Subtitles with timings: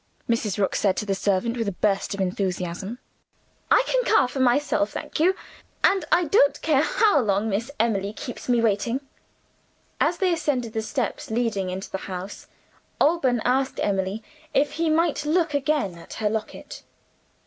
[0.27, 0.57] Mrs.
[0.57, 2.97] Rook said to the servant, with a burst of enthusiasm.
[3.69, 5.35] "I can carve for myself, thank you;
[5.83, 9.01] and I don't care how long Miss Emily keeps me waiting."
[9.99, 12.47] As they ascended the steps leading into the house,
[12.99, 14.23] Alban asked Emily
[14.55, 16.81] if he might look again at her locket.